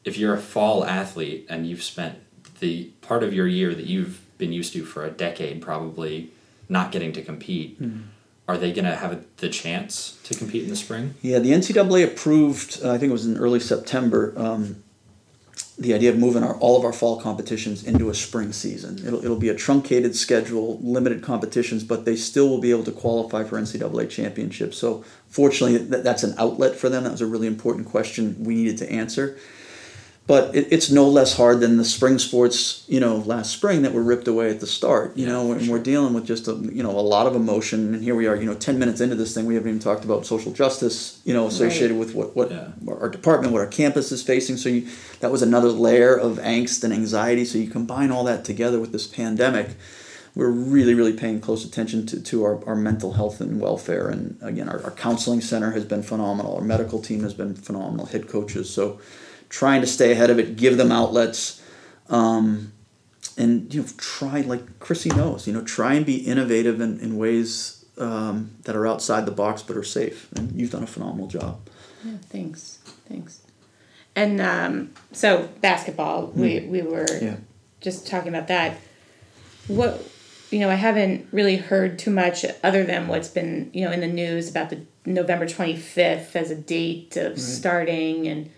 if 0.04 0.18
you're 0.18 0.34
a 0.34 0.40
fall 0.40 0.86
athlete 0.86 1.46
and 1.50 1.68
you've 1.68 1.84
spent 1.84 2.18
the 2.60 2.86
part 3.02 3.24
of 3.24 3.34
your 3.34 3.48
year 3.48 3.74
that 3.74 3.86
you've 3.86 4.22
been 4.38 4.52
used 4.52 4.74
to 4.74 4.84
for 4.84 5.06
a 5.06 5.12
decade 5.12 5.62
probably 5.62 6.32
not 6.70 6.92
getting 6.92 7.12
to 7.12 7.22
compete 7.22 7.82
mm. 7.82 8.04
are 8.48 8.58
they 8.58 8.72
going 8.74 8.86
to 8.86 8.96
have 8.96 9.24
the 9.38 9.50
chance 9.50 10.18
to 10.24 10.34
compete 10.34 10.64
in 10.64 10.70
the 10.70 10.76
spring 10.76 11.14
yeah 11.22 11.40
the 11.40 11.52
ncaa 11.52 12.04
approved 12.04 12.80
uh, 12.84 12.92
i 12.92 12.98
think 12.98 13.10
it 13.10 13.14
was 13.14 13.26
in 13.26 13.38
early 13.38 13.60
september 13.60 14.34
um, 14.38 14.84
the 15.80 15.94
idea 15.94 16.10
of 16.10 16.18
moving 16.18 16.44
our, 16.44 16.56
all 16.56 16.76
of 16.78 16.84
our 16.84 16.94
fall 16.94 17.22
competitions 17.22 17.84
into 17.84 18.10
a 18.10 18.14
spring 18.14 18.52
season. 18.52 18.98
It'll, 19.06 19.24
it'll 19.24 19.38
be 19.38 19.50
a 19.50 19.56
truncated 19.56 20.16
schedule, 20.16 20.80
limited 20.82 21.22
competitions, 21.22 21.84
but 21.84 22.04
they 22.04 22.16
still 22.16 22.50
will 22.50 22.60
be 22.60 22.72
able 22.72 22.84
to 22.86 22.92
qualify 22.92 23.44
for 23.44 23.60
NCAA 23.60 24.10
championships. 24.10 24.78
So, 24.78 25.06
fortunately, 25.28 25.78
that, 25.78 26.04
that's 26.04 26.24
an 26.24 26.34
outlet 26.40 26.76
for 26.76 26.90
them. 26.90 27.04
That 27.04 27.12
was 27.12 27.22
a 27.22 27.28
really 27.28 27.48
important 27.48 27.88
question 27.88 28.36
we 28.40 28.56
needed 28.56 28.80
to 28.80 28.92
answer 28.92 29.38
but 30.28 30.54
it, 30.54 30.68
it's 30.70 30.92
no 30.92 31.08
less 31.08 31.38
hard 31.38 31.62
than 31.62 31.78
the 31.78 31.86
spring 31.86 32.20
sports 32.20 32.84
you 32.88 33.00
know 33.00 33.18
last 33.18 33.52
spring 33.52 33.82
that 33.82 33.94
were 33.94 34.04
ripped 34.04 34.28
away 34.28 34.50
at 34.50 34.60
the 34.60 34.68
start 34.68 35.16
you 35.16 35.26
yeah, 35.26 35.32
know 35.32 35.54
and 35.54 35.64
sure. 35.64 35.78
we're 35.78 35.84
dealing 35.84 36.14
with 36.14 36.26
just 36.26 36.48
a 36.48 36.54
you 36.72 36.84
know 36.84 36.92
a 36.92 37.02
lot 37.02 37.26
of 37.26 37.36
emotion. 37.36 37.96
And 37.96 38.04
here 38.04 38.14
we 38.14 38.28
are 38.28 38.36
you 38.36 38.46
know 38.46 38.54
10 38.54 38.78
minutes 38.78 39.02
into 39.02 39.16
this 39.16 39.34
thing 39.34 39.46
we 39.46 39.56
haven't 39.56 39.70
even 39.70 39.80
talked 39.80 40.04
about 40.06 40.26
social 40.26 40.52
justice 40.52 41.22
you 41.24 41.34
know 41.34 41.48
associated 41.48 41.92
right. 41.92 42.00
with 42.00 42.14
what 42.14 42.36
what 42.36 42.52
yeah. 42.52 42.72
our 42.88 43.10
department 43.10 43.54
what 43.54 43.62
our 43.62 43.68
campus 43.68 44.12
is 44.12 44.22
facing. 44.22 44.58
So 44.58 44.70
you, 44.70 44.88
that 45.22 45.32
was 45.32 45.42
another 45.42 45.70
layer 45.70 46.16
of 46.16 46.38
angst 46.38 46.84
and 46.84 46.94
anxiety. 46.94 47.46
So 47.46 47.58
you 47.58 47.70
combine 47.70 48.12
all 48.12 48.26
that 48.26 48.46
together 48.46 48.80
with 48.80 48.92
this 48.92 49.08
pandemic 49.08 49.70
we're 50.36 50.52
really 50.52 50.94
really 50.94 51.14
paying 51.14 51.42
close 51.42 51.66
attention 51.66 52.06
to, 52.06 52.22
to 52.22 52.44
our, 52.44 52.64
our 52.68 52.76
mental 52.76 53.14
health 53.14 53.42
and 53.42 53.60
welfare. 53.60 54.10
And 54.10 54.38
again 54.42 54.70
our, 54.70 54.84
our 54.84 54.92
counseling 54.92 55.42
center 55.42 55.72
has 55.72 55.86
been 55.86 56.04
phenomenal. 56.04 56.56
Our 56.56 56.62
medical 56.62 57.02
team 57.02 57.24
has 57.24 57.34
been 57.34 57.56
phenomenal. 57.56 58.06
Head 58.06 58.28
coaches. 58.28 58.70
So 58.70 59.00
trying 59.50 59.82
to 59.82 59.88
stay 59.88 60.12
ahead 60.12 60.30
of 60.30 60.40
it, 60.40 60.56
give 60.56 60.78
them 60.78 60.92
outlets. 60.92 61.62
Um, 62.10 62.74
and 63.38 63.72
you 63.74 63.82
know, 63.82 63.88
try 63.98 64.42
like 64.42 64.80
Chrissy 64.80 65.10
knows, 65.10 65.48
you 65.48 65.54
know, 65.54 65.62
try 65.64 65.94
and 65.94 66.06
be 66.06 66.16
innovative 66.18 66.82
in, 66.82 67.00
in 67.00 67.18
ways 67.18 67.86
um, 67.98 68.52
that 68.64 68.76
are 68.76 68.88
outside 68.88 69.26
the 69.26 69.32
box 69.32 69.62
but 69.62 69.78
are 69.78 69.84
safe. 69.84 70.32
And 70.36 70.52
you've 70.60 70.72
done 70.72 70.84
a 70.84 70.88
phenomenal 70.88 71.28
job. 71.28 71.60
Yeah, 72.04 72.18
thanks, 72.30 72.80
thanks. 73.08 73.42
And 74.16 74.42
um, 74.42 74.92
so 75.12 75.48
basketball, 75.62 76.28
we 76.34 76.62
we 76.62 76.82
were 76.82 77.06
Yeah. 77.22 77.38
just 77.82 78.08
talking 78.08 78.30
about 78.30 78.48
that. 78.48 78.78
What 79.68 80.04
you 80.50 80.60
know, 80.60 80.70
I 80.70 80.76
haven't 80.76 81.28
really 81.32 81.58
heard 81.58 82.00
too 82.00 82.10
much 82.10 82.46
other 82.64 82.84
than 82.86 83.08
what's 83.08 83.28
been 83.28 83.70
you 83.74 83.86
know 83.86 83.92
in 83.92 84.00
the 84.00 84.08
news 84.08 84.50
about 84.50 84.72
the 84.72 84.82
November 85.06 85.48
twenty 85.48 85.76
fifth 85.76 86.36
as 86.36 86.50
a 86.50 86.56
date 86.56 87.16
of 87.18 87.40
starting 87.40 88.28
and 88.28 88.50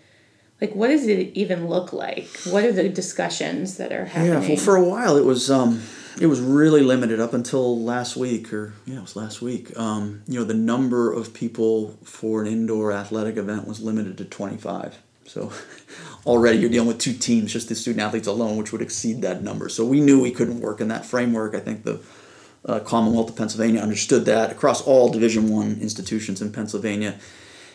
like 0.61 0.73
what 0.73 0.89
does 0.89 1.07
it 1.07 1.31
even 1.35 1.67
look 1.67 1.93
like? 1.93 2.27
What 2.49 2.63
are 2.63 2.71
the 2.71 2.89
discussions 2.89 3.77
that 3.77 3.91
are 3.91 4.05
happening? 4.05 4.43
Yeah, 4.43 4.47
well, 4.49 4.57
for 4.57 4.75
a 4.75 4.83
while 4.83 5.17
it 5.17 5.25
was 5.25 5.49
um, 5.49 5.81
it 6.19 6.27
was 6.27 6.41
really 6.41 6.81
limited 6.81 7.19
up 7.19 7.33
until 7.33 7.81
last 7.81 8.17
week, 8.17 8.51
or 8.51 8.73
yeah, 8.85 8.97
it 8.97 9.01
was 9.01 9.15
last 9.15 9.41
week. 9.41 9.77
Um, 9.77 10.21
you 10.27 10.39
know, 10.39 10.45
the 10.45 10.53
number 10.53 11.13
of 11.13 11.33
people 11.33 11.97
for 12.03 12.41
an 12.41 12.47
indoor 12.47 12.91
athletic 12.91 13.37
event 13.37 13.67
was 13.67 13.81
limited 13.81 14.17
to 14.17 14.25
twenty 14.25 14.57
five. 14.57 14.97
So 15.25 15.53
already 16.25 16.57
you're 16.57 16.69
dealing 16.69 16.87
with 16.87 16.97
two 16.97 17.13
teams, 17.13 17.53
just 17.53 17.69
the 17.69 17.75
student 17.75 18.01
athletes 18.01 18.27
alone, 18.27 18.57
which 18.57 18.71
would 18.71 18.81
exceed 18.81 19.21
that 19.21 19.43
number. 19.43 19.69
So 19.69 19.85
we 19.85 20.01
knew 20.01 20.21
we 20.21 20.31
couldn't 20.31 20.59
work 20.59 20.81
in 20.81 20.89
that 20.89 21.05
framework. 21.05 21.55
I 21.55 21.59
think 21.59 21.83
the 21.83 22.01
uh, 22.65 22.79
Commonwealth 22.81 23.29
of 23.29 23.35
Pennsylvania 23.35 23.79
understood 23.79 24.25
that 24.25 24.51
across 24.51 24.81
all 24.81 25.09
Division 25.09 25.49
One 25.49 25.79
institutions 25.79 26.41
in 26.41 26.51
Pennsylvania 26.51 27.17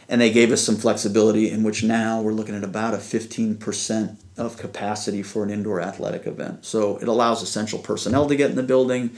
and 0.09 0.21
they 0.21 0.31
gave 0.31 0.53
us 0.53 0.63
some 0.63 0.77
flexibility 0.77 1.51
in 1.51 1.63
which 1.63 1.83
now 1.83 2.21
we're 2.21 2.33
looking 2.33 2.55
at 2.55 2.65
about 2.65 2.95
a 2.95 2.99
15% 2.99 4.17
of 4.37 4.57
capacity 4.57 5.23
for 5.23 5.43
an 5.43 5.51
indoor 5.51 5.81
athletic 5.81 6.27
event. 6.27 6.65
So 6.65 6.99
it 6.99 7.09
allows 7.09 7.43
essential 7.43 7.79
personnel 7.79 8.27
to 8.27 8.37
get 8.37 8.51
in 8.51 8.57
the 8.57 8.63
building 8.63 9.17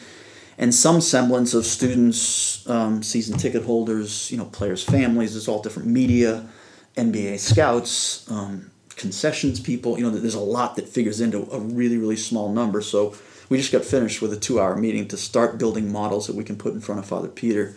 and 0.59 0.75
some 0.75 1.01
semblance 1.01 1.55
of 1.55 1.67
students 1.67 2.69
um, 2.69 3.03
season 3.03 3.37
ticket 3.37 3.65
holders 3.65 4.31
you 4.31 4.39
know 4.39 4.47
players 4.47 4.83
families 4.83 5.37
it's 5.37 5.49
all 5.49 5.61
different 5.61 5.89
media 5.89 6.49
nba 6.97 7.39
scouts 7.39 8.31
um, 8.31 8.71
concessions 8.97 9.61
people 9.61 9.99
you 9.99 10.05
know 10.05 10.11
there's 10.11 10.35
a 10.35 10.41
lot 10.41 10.77
that 10.77 10.89
figures 10.89 11.21
into 11.21 11.49
a 11.53 11.61
really 11.61 11.99
really 11.99 12.17
small 12.17 12.53
number. 12.53 12.81
So 12.81 13.15
we 13.49 13.59
just 13.59 13.71
got 13.71 13.85
finished 13.85 14.21
with 14.21 14.33
a 14.33 14.37
two 14.37 14.61
hour 14.61 14.77
meeting 14.77 15.07
to 15.09 15.17
start 15.17 15.59
building 15.59 15.93
models 15.93 16.27
that 16.27 16.35
we 16.35 16.45
can 16.45 16.57
put 16.57 16.73
in 16.73 16.81
front 16.81 16.99
of 16.99 17.07
father 17.07 17.29
peter 17.29 17.77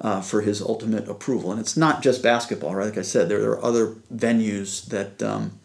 uh, 0.00 0.20
for 0.20 0.42
his 0.42 0.60
ultimate 0.62 1.08
approval. 1.08 1.50
And 1.50 1.60
it's 1.60 1.76
not 1.76 2.02
just 2.02 2.22
basketball, 2.22 2.74
right? 2.74 2.86
Like 2.86 2.98
I 2.98 3.02
said, 3.02 3.28
there, 3.28 3.40
there 3.40 3.50
are 3.52 3.64
other 3.64 3.94
venues 4.14 4.86
that 4.86 5.22
um, 5.22 5.58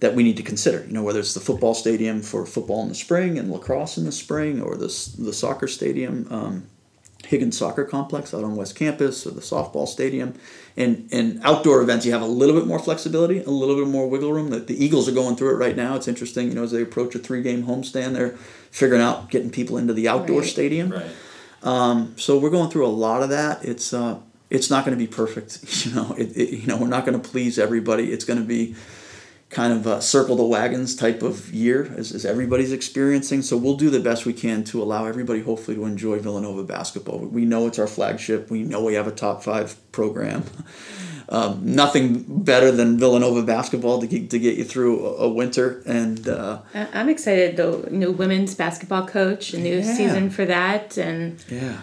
that 0.00 0.14
we 0.14 0.22
need 0.22 0.36
to 0.36 0.42
consider. 0.42 0.84
You 0.86 0.92
know, 0.92 1.02
whether 1.02 1.18
it's 1.20 1.34
the 1.34 1.40
football 1.40 1.74
stadium 1.74 2.22
for 2.22 2.46
football 2.46 2.82
in 2.82 2.88
the 2.88 2.94
spring 2.94 3.38
and 3.38 3.50
lacrosse 3.50 3.98
in 3.98 4.04
the 4.04 4.12
spring, 4.12 4.60
or 4.60 4.76
the 4.76 4.86
the 5.18 5.32
soccer 5.32 5.66
stadium, 5.66 6.26
um, 6.30 6.66
Higgins 7.26 7.58
Soccer 7.58 7.84
Complex 7.84 8.32
out 8.32 8.44
on 8.44 8.54
West 8.54 8.76
Campus, 8.76 9.26
or 9.26 9.30
the 9.32 9.40
softball 9.40 9.88
stadium. 9.88 10.34
And 10.76 11.08
and 11.10 11.40
outdoor 11.42 11.82
events, 11.82 12.06
you 12.06 12.12
have 12.12 12.22
a 12.22 12.26
little 12.26 12.54
bit 12.54 12.66
more 12.68 12.78
flexibility, 12.78 13.42
a 13.42 13.50
little 13.50 13.74
bit 13.74 13.88
more 13.88 14.08
wiggle 14.08 14.32
room. 14.32 14.50
The, 14.50 14.60
the 14.60 14.82
Eagles 14.84 15.08
are 15.08 15.12
going 15.12 15.34
through 15.34 15.50
it 15.54 15.58
right 15.58 15.74
now. 15.74 15.96
It's 15.96 16.06
interesting, 16.06 16.48
you 16.48 16.54
know, 16.54 16.62
as 16.62 16.70
they 16.70 16.82
approach 16.82 17.14
a 17.16 17.18
three 17.18 17.42
game 17.42 17.64
homestand, 17.64 18.12
they're 18.12 18.36
figuring 18.70 19.02
out 19.02 19.30
getting 19.30 19.50
people 19.50 19.76
into 19.78 19.92
the 19.94 20.06
outdoor 20.06 20.42
Right. 20.42 20.48
stadium. 20.50 20.90
Right. 20.90 21.06
Um, 21.62 22.14
so 22.16 22.38
we're 22.38 22.50
going 22.50 22.70
through 22.70 22.86
a 22.86 22.88
lot 22.88 23.22
of 23.22 23.30
that. 23.30 23.64
It's 23.64 23.92
uh, 23.92 24.18
it's 24.50 24.70
not 24.70 24.84
going 24.84 24.96
to 24.96 25.04
be 25.04 25.10
perfect. 25.10 25.58
You 25.88 25.94
know, 25.94 26.14
it, 26.18 26.36
it, 26.36 26.50
you 26.50 26.66
know, 26.66 26.76
we're 26.76 26.88
not 26.88 27.06
going 27.06 27.20
to 27.20 27.28
please 27.28 27.58
everybody. 27.58 28.12
It's 28.12 28.24
going 28.24 28.38
to 28.38 28.44
be 28.44 28.74
kind 29.50 29.72
of 29.72 29.86
a 29.86 30.02
circle 30.02 30.36
the 30.36 30.44
wagons 30.44 30.94
type 30.94 31.22
of 31.22 31.52
year 31.54 31.90
as, 31.96 32.12
as 32.12 32.26
everybody's 32.26 32.70
experiencing. 32.72 33.40
So 33.42 33.56
we'll 33.56 33.76
do 33.76 33.88
the 33.88 34.00
best 34.00 34.26
we 34.26 34.34
can 34.34 34.62
to 34.64 34.82
allow 34.82 35.06
everybody 35.06 35.40
hopefully 35.40 35.76
to 35.76 35.84
enjoy 35.86 36.18
Villanova 36.18 36.64
basketball. 36.64 37.20
We 37.20 37.44
know 37.46 37.66
it's 37.66 37.78
our 37.78 37.86
flagship. 37.86 38.50
We 38.50 38.62
know 38.62 38.84
we 38.84 38.94
have 38.94 39.06
a 39.06 39.12
top 39.12 39.42
five 39.42 39.76
program. 39.92 40.44
Um, 41.30 41.74
nothing 41.74 42.24
better 42.26 42.72
than 42.72 42.98
Villanova 42.98 43.42
basketball 43.42 44.00
to 44.00 44.06
get, 44.06 44.30
to 44.30 44.38
get 44.38 44.56
you 44.56 44.64
through 44.64 45.04
a, 45.06 45.10
a 45.24 45.28
winter 45.28 45.82
and 45.84 46.26
uh, 46.26 46.60
I- 46.74 46.88
I'm 46.94 47.10
excited 47.10 47.58
though. 47.58 47.84
New 47.90 48.12
women's 48.12 48.54
basketball 48.54 49.06
coach, 49.06 49.52
a 49.52 49.58
new 49.58 49.76
Yeah. 49.80 49.94
season 49.94 50.30
for 50.30 50.46
that, 50.46 50.96
and 50.96 51.44
yeah. 51.50 51.82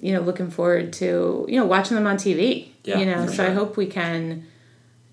you 0.00 0.14
know, 0.14 0.20
looking 0.22 0.48
forward 0.50 0.94
to 0.94 1.44
you 1.50 1.60
know 1.60 1.66
watching 1.66 1.96
them 1.96 2.06
on 2.06 2.16
TV. 2.16 2.68
Yeah, 2.84 2.96
you 2.98 3.04
know, 3.04 3.26
for 3.26 3.32
so 3.34 3.46
I 3.46 3.50
hope 3.50 3.76
we 3.76 3.84
can 3.88 4.46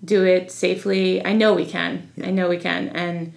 do 0.04 0.24
it 0.24 0.50
safely. 0.50 1.24
I 1.24 1.32
know 1.32 1.54
we 1.54 1.66
can. 1.66 2.10
I 2.22 2.30
know 2.30 2.48
we 2.48 2.58
can, 2.58 2.88
and 2.90 3.32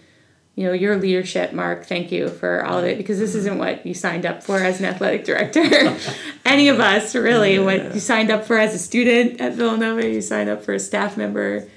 you 0.56 0.66
know, 0.66 0.74
your 0.74 0.98
leadership, 0.98 1.54
Mark. 1.54 1.86
Thank 1.86 2.12
you 2.12 2.30
for 2.30 2.66
all 2.66 2.80
of 2.80 2.86
it 2.86 2.98
because 2.98 3.20
this 3.20 3.36
isn't 3.36 3.60
what 3.60 3.86
you 3.86 3.94
signed 3.94 4.26
up 4.26 4.42
for 4.44 4.58
as 4.58 4.80
an 4.80 4.86
athletic 4.86 5.24
director. 5.24 5.62
Any 6.46 6.68
of 6.70 6.80
us, 6.80 7.14
really, 7.14 7.60
what 7.60 7.94
you 7.94 8.00
signed 8.00 8.32
up 8.32 8.44
for 8.46 8.58
as 8.58 8.74
a 8.74 8.80
student 8.80 9.40
at 9.40 9.54
Villanova, 9.54 10.08
you 10.08 10.20
signed 10.22 10.50
up 10.50 10.64
for 10.64 10.74
a 10.74 10.80
staff 10.80 11.16
member. 11.16 11.68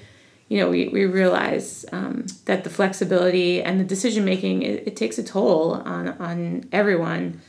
You 0.49 0.59
know, 0.59 0.69
we, 0.69 0.89
we 0.89 1.05
realize 1.05 1.85
um, 1.93 2.25
that 2.45 2.63
the 2.65 2.69
flexibility 2.69 3.61
and 3.63 3.79
the 3.79 3.85
decision 3.85 4.25
making 4.25 4.63
it, 4.63 4.85
it 4.87 4.95
takes 4.97 5.17
a 5.17 5.23
toll 5.23 5.73
on 5.75 6.09
on 6.09 6.67
everyone. 6.71 7.39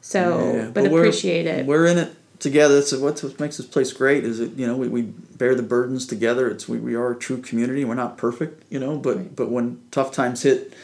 So, 0.00 0.52
Yeah, 0.52 0.70
but, 0.74 0.90
we're- 0.90 1.06
appreciate 1.06 1.46
it. 1.46 1.64
We're 1.64 1.86
in 1.86 1.96
it 1.98 2.14
together. 2.42 2.74
That's 2.74 2.92
what 2.92 3.22
what 3.22 3.40
makes 3.40 3.56
this 3.56 3.66
place 3.66 3.92
great. 3.92 4.24
Is 4.24 4.40
it 4.40 4.52
you 4.56 4.66
know 4.66 4.76
we, 4.76 4.88
we 4.88 5.02
bear 5.02 5.54
the 5.54 5.62
burdens 5.62 6.06
together. 6.06 6.48
It's 6.50 6.68
we, 6.68 6.78
we 6.78 6.94
are 6.94 7.12
a 7.12 7.18
true 7.18 7.40
community. 7.40 7.84
We're 7.84 7.94
not 7.94 8.18
perfect, 8.18 8.64
you 8.70 8.78
know, 8.78 8.98
but 8.98 9.16
Right. 9.16 9.36
but 9.36 9.50
when 9.50 9.80
tough 9.90 10.12
times 10.12 10.42
hit, 10.42 10.74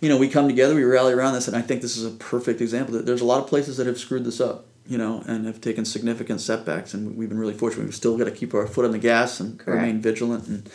you 0.00 0.08
know 0.08 0.16
we 0.16 0.28
come 0.28 0.48
together. 0.48 0.74
We 0.74 0.84
rally 0.84 1.12
around 1.12 1.34
this, 1.34 1.48
and 1.48 1.56
I 1.56 1.62
think 1.62 1.82
this 1.82 1.96
is 1.96 2.04
a 2.04 2.10
perfect 2.16 2.60
example. 2.60 2.94
That 2.94 3.04
there's 3.06 3.20
a 3.20 3.26
lot 3.26 3.42
of 3.42 3.48
places 3.48 3.76
that 3.76 3.86
have 3.86 3.98
screwed 3.98 4.24
this 4.24 4.40
up, 4.40 4.66
you 4.86 4.96
know, 4.96 5.22
and 5.26 5.44
have 5.46 5.60
taken 5.60 5.84
significant 5.84 6.40
setbacks, 6.40 6.94
and 6.94 7.16
we've 7.16 7.28
been 7.28 7.38
really 7.38 7.54
fortunate. 7.54 7.84
We've 7.84 7.94
still 7.94 8.16
got 8.16 8.24
to 8.24 8.30
keep 8.40 8.54
our 8.54 8.66
foot 8.66 8.84
on 8.84 8.92
the 8.92 8.98
gas 8.98 9.40
and 9.40 9.58
Correct. 9.58 9.80
remain 9.80 10.00
vigilant. 10.00 10.46
And 10.48 10.70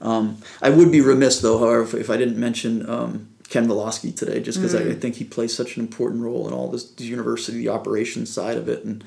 um, 0.00 0.38
I 0.60 0.70
would 0.70 0.90
be 0.90 1.00
remiss 1.00 1.40
though, 1.40 1.58
however, 1.58 1.82
if, 1.82 1.94
if 1.94 2.10
I 2.10 2.16
didn't 2.16 2.38
mention. 2.38 2.88
Um, 2.88 3.28
Ken 3.50 3.68
Valosky 3.68 4.16
today, 4.16 4.40
just 4.40 4.58
because 4.58 4.74
I, 4.74 4.80
I 4.80 4.94
think 4.94 5.16
he 5.16 5.24
plays 5.24 5.54
such 5.54 5.76
an 5.76 5.82
important 5.82 6.22
role 6.22 6.48
in 6.48 6.54
all 6.54 6.70
this, 6.70 6.84
this 6.90 7.06
university, 7.06 7.58
the 7.58 7.68
operations 7.68 8.32
side 8.32 8.56
of 8.56 8.68
it, 8.70 8.84
and 8.84 9.04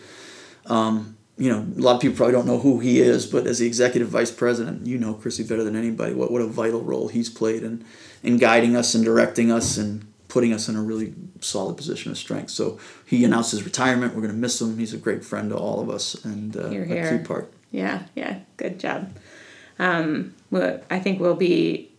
um, 0.67 1.17
you 1.37 1.51
know, 1.51 1.59
a 1.59 1.81
lot 1.81 1.95
of 1.95 2.01
people 2.01 2.17
probably 2.17 2.33
don't 2.33 2.47
know 2.47 2.59
who 2.59 2.79
he 2.79 2.99
is, 2.99 3.25
but 3.27 3.45
as 3.45 3.59
the 3.59 3.67
executive 3.67 4.09
vice 4.09 4.31
president, 4.31 4.87
you 4.87 4.97
know 4.97 5.13
Chrissy 5.13 5.43
better 5.43 5.63
than 5.63 5.75
anybody. 5.75 6.13
What 6.13 6.31
what 6.31 6.41
a 6.41 6.47
vital 6.47 6.81
role 6.81 7.07
he's 7.09 7.29
played 7.29 7.63
in 7.63 7.85
in 8.23 8.37
guiding 8.37 8.75
us 8.75 8.95
and 8.95 9.05
directing 9.05 9.51
us 9.51 9.77
and 9.77 10.07
putting 10.29 10.51
us 10.51 10.67
in 10.67 10.75
a 10.75 10.81
really 10.81 11.13
solid 11.39 11.77
position 11.77 12.11
of 12.11 12.17
strength. 12.17 12.49
So 12.49 12.79
he 13.05 13.23
announced 13.23 13.51
his 13.51 13.63
retirement. 13.63 14.13
We're 14.15 14.21
going 14.21 14.33
to 14.33 14.39
miss 14.39 14.59
him. 14.59 14.77
He's 14.77 14.93
a 14.93 14.97
great 14.97 15.23
friend 15.23 15.49
to 15.51 15.57
all 15.57 15.79
of 15.79 15.89
us 15.89 16.15
and 16.25 16.57
uh, 16.57 16.69
Hear, 16.69 16.83
a 16.83 16.87
hear. 16.87 17.17
key 17.17 17.23
part. 17.23 17.53
Yeah, 17.71 18.03
yeah, 18.15 18.39
good 18.57 18.79
job. 18.79 19.13
Um, 19.79 20.33
well, 20.49 20.81
I 20.89 20.99
think 20.99 21.19
we'll 21.19 21.35
be 21.35 21.91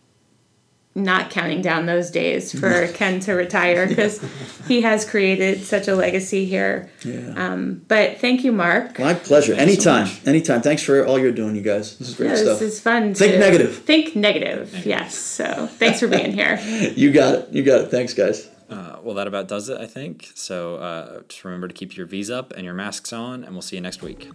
not 0.95 1.29
counting 1.29 1.61
down 1.61 1.85
those 1.85 2.09
days 2.11 2.57
for 2.59 2.87
Ken 2.89 3.19
to 3.21 3.33
retire 3.33 3.87
because 3.87 4.19
he 4.67 4.81
has 4.81 5.09
created 5.09 5.63
such 5.63 5.87
a 5.87 5.95
legacy 5.95 6.45
here. 6.45 6.89
Yeah. 7.05 7.33
Um, 7.37 7.81
but 7.87 8.17
thank 8.19 8.43
you, 8.43 8.51
Mark. 8.51 8.99
My 8.99 9.13
pleasure. 9.13 9.55
Thank 9.55 9.69
you 9.69 9.75
so 9.81 9.93
Anytime. 9.93 10.17
Anytime. 10.25 10.61
Thanks 10.61 10.83
for 10.83 11.05
all 11.05 11.17
you're 11.19 11.31
doing, 11.31 11.55
you 11.55 11.61
guys. 11.61 11.97
This 11.97 12.09
is 12.09 12.15
great 12.15 12.29
Yeah, 12.31 12.35
stuff. 12.35 12.59
this 12.59 12.73
is 12.73 12.79
fun. 12.81 13.13
Think 13.13 13.33
to- 13.33 13.39
negative. 13.39 13.77
Think 13.77 14.15
negative. 14.15 14.85
Yes. 14.85 15.15
So 15.15 15.67
thanks 15.67 15.99
for 15.99 16.07
being 16.07 16.33
here. 16.33 16.59
you 16.95 17.11
got 17.11 17.35
it. 17.35 17.49
You 17.51 17.63
got 17.63 17.81
it. 17.81 17.91
Thanks, 17.91 18.13
guys. 18.13 18.49
Uh, 18.69 18.97
well, 19.01 19.15
that 19.15 19.25
about 19.25 19.47
does 19.47 19.67
it, 19.69 19.79
I 19.81 19.87
think. 19.87 20.29
So 20.35 20.75
uh, 20.75 21.21
just 21.27 21.43
remember 21.43 21.67
to 21.67 21.73
keep 21.73 21.97
your 21.97 22.05
V's 22.05 22.29
up 22.29 22.51
and 22.53 22.63
your 22.63 22.75
masks 22.75 23.11
on, 23.13 23.43
and 23.43 23.53
we'll 23.53 23.63
see 23.63 23.77
you 23.77 23.81
next 23.81 24.03
week. 24.03 24.29